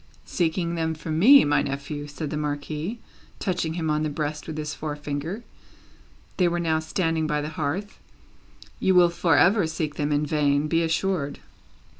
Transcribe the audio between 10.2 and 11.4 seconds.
vain, be assured."